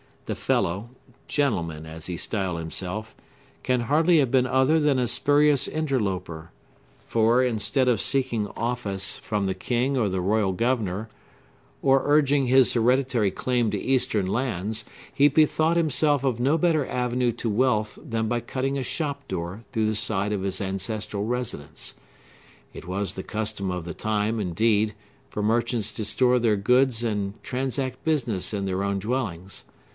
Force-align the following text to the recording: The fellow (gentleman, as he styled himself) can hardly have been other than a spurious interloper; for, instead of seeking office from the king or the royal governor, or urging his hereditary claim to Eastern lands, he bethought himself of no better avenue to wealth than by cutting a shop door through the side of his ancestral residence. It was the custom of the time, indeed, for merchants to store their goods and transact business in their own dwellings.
The 0.25 0.33
fellow 0.33 0.89
(gentleman, 1.27 1.85
as 1.85 2.05
he 2.07 2.15
styled 2.15 2.57
himself) 2.57 3.13
can 3.63 3.81
hardly 3.81 4.19
have 4.19 4.31
been 4.31 4.47
other 4.47 4.79
than 4.79 4.97
a 4.97 5.05
spurious 5.05 5.67
interloper; 5.67 6.51
for, 7.05 7.43
instead 7.43 7.89
of 7.89 7.99
seeking 8.01 8.47
office 8.55 9.17
from 9.17 9.45
the 9.45 9.53
king 9.53 9.97
or 9.97 10.07
the 10.07 10.21
royal 10.21 10.53
governor, 10.53 11.09
or 11.83 12.01
urging 12.05 12.47
his 12.47 12.73
hereditary 12.73 13.29
claim 13.29 13.69
to 13.71 13.77
Eastern 13.79 14.25
lands, 14.25 14.85
he 15.13 15.27
bethought 15.27 15.75
himself 15.77 16.23
of 16.23 16.39
no 16.39 16.57
better 16.57 16.87
avenue 16.87 17.33
to 17.33 17.49
wealth 17.49 17.99
than 18.01 18.29
by 18.29 18.39
cutting 18.39 18.77
a 18.77 18.83
shop 18.83 19.27
door 19.27 19.65
through 19.73 19.85
the 19.85 19.95
side 19.95 20.31
of 20.31 20.43
his 20.43 20.61
ancestral 20.61 21.25
residence. 21.25 21.93
It 22.73 22.87
was 22.87 23.13
the 23.13 23.21
custom 23.21 23.69
of 23.69 23.83
the 23.83 23.93
time, 23.93 24.39
indeed, 24.39 24.95
for 25.29 25.43
merchants 25.43 25.91
to 25.91 26.05
store 26.05 26.39
their 26.39 26.55
goods 26.55 27.03
and 27.03 27.33
transact 27.43 28.03
business 28.05 28.53
in 28.53 28.65
their 28.65 28.81
own 28.81 28.97
dwellings. 28.97 29.65